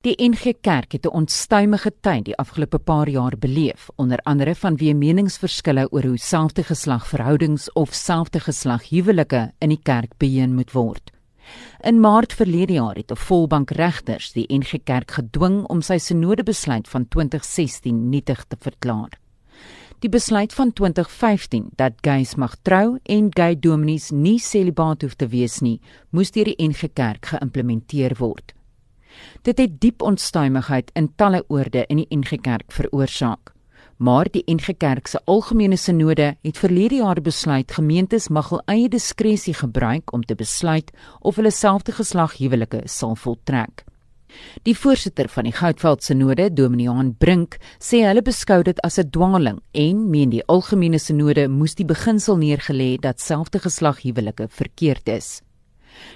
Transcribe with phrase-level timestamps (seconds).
[0.00, 4.94] Die NG Kerk het 'n onstuimige tyd die afgelope paar jaar beleef, onder andere vanweë
[4.94, 10.72] meningsverskille oor hoe selfde geslag verhoudings of selfde geslag huwelike in die kerk beheer moet
[10.72, 11.10] word.
[11.80, 16.88] In Maart verlede jaar het 'n volbank regters die NG Kerk gedwing om sy sinodebesluit
[16.88, 19.20] van 2016 nietig te verklaar.
[19.98, 25.26] Die besluit van 2015 dat gays mag trou en gay dominees nie celibaat hoef te
[25.26, 25.80] wees nie,
[26.10, 28.54] moes deur die NG Kerk geïmplementeer word.
[29.42, 33.52] Dit het diep onstuimigheid in talle oorde in die NG Kerk veroorsaak.
[34.00, 38.88] Maar die NG Kerk se algemene sinode het verlede jaar besluit gemeentes mag hul eie
[38.88, 40.90] diskresie gebruik om te besluit
[41.20, 43.84] of hulle selfde geslag huwelike sal voltrek.
[44.62, 49.60] Die voorsitter van die Goudveld Sinode, Dominiaan Brink, sê hulle beskou dit as 'n dwaaling
[49.72, 55.42] en meen die algemene sinode moes die beginsel neergelê dat selfde geslag huwelike verkeerd is.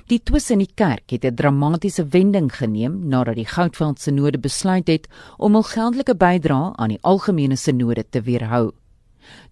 [0.08, 4.88] Die twis in die kerk het 'n dramatiese wending geneem nadat die Goudveld Sinode besluit
[4.88, 8.72] het om hul geldelike bydrae aan die algemene sinode te weerhou.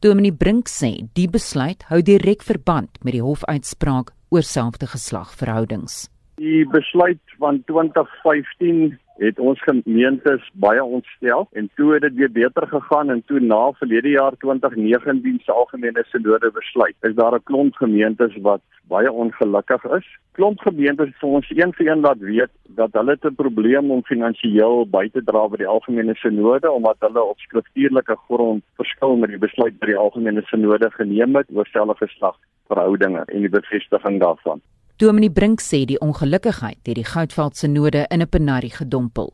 [0.01, 6.09] Dominee Brink sê die besluit hou direk verband met die hofuitspraak oor selfde geslagverhoudings.
[6.37, 12.67] Die besluit van 2015 het ons gemeentes baie ontstel en toe het dit weer beter
[12.69, 17.75] gegaan en toe na verlede jaar 2019 se algemene sinode besluit is daar 'n klomp
[17.75, 20.07] gemeentes wat baie ongelukkig is.
[20.33, 24.05] Klomp gemeentes het vir ons een vir een laat weet dat hulle 'n probleem om
[24.05, 29.31] finansiëel by te dra by die algemene sinode omdat hulle op skriftuurlike grond verskil met
[29.31, 32.37] die besluit by die algemene sinode geneem het oor selfe geslag
[32.69, 34.61] verhoudinge en die bevestiging daarvan.
[35.03, 39.33] Dominee Brink sê die ongelukkigheid het die Goudveld Sinode in 'n penarie gedompel.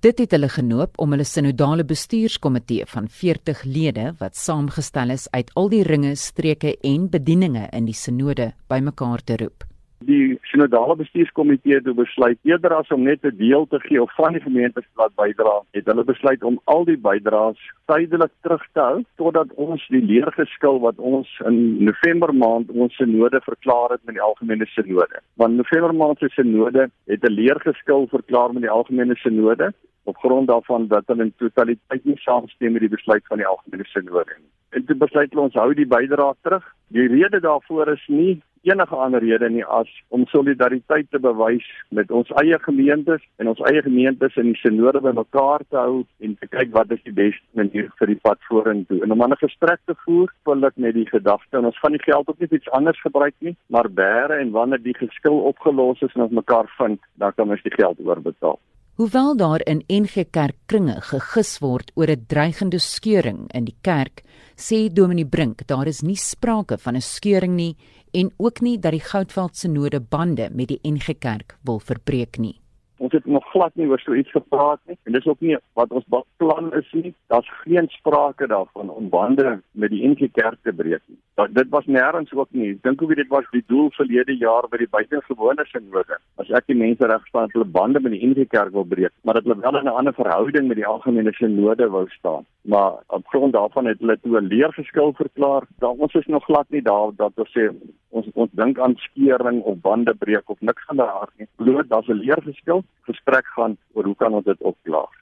[0.00, 5.50] Dit het hulle genoop om hulle sinodale bestuurskomitee van 40 lede wat saamgestel is uit
[5.54, 9.64] al die ringe, streke en bedieninge in die sinode bymekaar te roep.
[9.98, 14.32] Die sinodale bestuurskomitee het besluit eerder as om net 'n deel te gee of van
[14.32, 18.80] die gemeente te laat bydra, het hulle besluit om al die bydraes tydelik terug te
[18.80, 24.14] hou totdat ons die leergeskil wat ons in November maand ons sinode verklaar het met
[24.14, 25.20] die algemene sinode.
[25.36, 29.72] Want November maand se sinode het 'n leergeskil verklaar met die algemene sinode
[30.04, 33.84] op grond daarvan dat hulle in totaliteit nie saamstem met die besluit van die algemene
[33.84, 34.50] sinode nie.
[34.70, 36.64] En toe besluit ons hou die bydrae terug.
[36.88, 42.10] Die rede daarvoor is nie enige ander rede nie as om solidariteit te bewys met
[42.10, 46.48] ons eie gemeentes en ons eie gemeentes in die sinode bymekaar te hou en te
[46.52, 49.00] kyk wat is die beste manier vir die pad vorentoe.
[49.02, 52.04] En om 'n gesprek te voer, wil ek net die gedagte en ons gaan die
[52.04, 56.14] geld ook nie iets anders gebruik nie, maar bære en wanneer die geskil opgelos is
[56.14, 58.58] en ons mekaar vind, dan kan ons die geld oorbetaal.
[59.00, 64.20] Hoewel daar in NG Kerk kringe gegis word oor 'n dreigende skeuring in die kerk,
[64.56, 67.76] sê Dominee Brink daar is nie sprake van 'n skeuring nie
[68.12, 72.60] en ook nie dat die Goudveld Sinode bande met die NG Kerk wil verbreek nie.
[72.98, 75.90] Ons het nog glad nie oor so iets gepraat nie en dis ook nie wat
[75.90, 76.04] ons
[76.36, 77.14] plan is nie.
[77.28, 81.18] Daar's geen sprake daarvan om bande met die NG Kerk te breek nie.
[81.34, 82.70] Dat dit was nêrens ook nie.
[82.74, 86.18] Ek dink ook dit was die doel verlede jaar by die buitengewone sinode.
[86.42, 89.46] As ek die mense regstaan hulle bande met die NG Kerk wil breek, maar dat
[89.46, 92.44] hulle wel in 'n ander verhouding met die algemene sinode wou staan.
[92.62, 95.62] Maar op grond daarvan het hulle toe 'n leergeskil verklaar.
[95.78, 97.70] Daar ons is nog glad nie daar dat ons sê
[98.10, 101.48] ons ons dink aan skeuring of bande breek of niks van daardie nie.
[101.56, 105.19] Bloot daar's 'n leergeskil gesprek gaan oor hoe kan ons dit opklaar.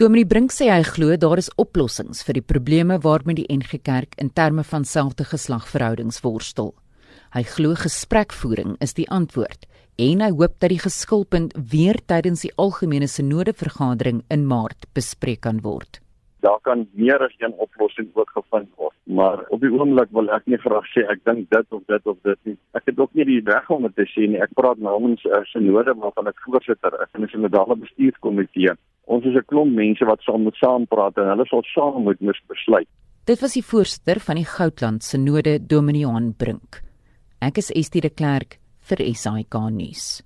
[0.00, 4.16] Dominee Brink sê hy glo daar is oplossings vir die probleme waarmee die NG Kerk
[4.22, 6.72] in terme van selfde geslagverhoudings worstel.
[7.36, 9.68] Hy glo gesprekvoering is die antwoord
[10.00, 15.44] en hy hoop dat die geskilpunt weer tydens die algemene sinode vergadering in Maart bespreek
[15.44, 16.00] kan word
[16.40, 18.96] daar kan meer as een oplossing ook gevind word.
[19.04, 22.18] Maar op die oomblik wil ek nie graag sê ek dink dit of dit of
[22.28, 22.56] dit nie.
[22.78, 24.40] Ek het ook nie die reg om dit te sê nie.
[24.40, 28.76] Ek praat namens 'n sinode waarvan ek voorsitter is in 'n sinodale bestuurskomitee.
[29.10, 32.20] Ons is 'n klomp mense wat saam moet saam praat en hulle sal saam moet
[32.46, 32.88] besluit.
[33.26, 36.82] Dit was die voorsitter van die Goudland Sinode Dominiaan Brink.
[37.40, 40.22] Ek is Estie de Klerk vir SAK nuus.